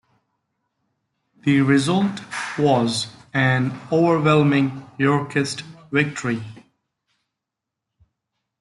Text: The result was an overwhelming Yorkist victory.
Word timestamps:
The 1.45 1.61
result 1.61 2.21
was 2.57 3.05
an 3.35 3.79
overwhelming 3.91 4.83
Yorkist 4.97 5.61
victory. 5.91 6.41